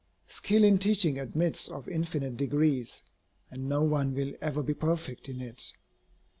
[0.25, 3.03] Skill in teaching admits of infinite degrees,
[3.51, 5.73] and no one will ever be perfect in it.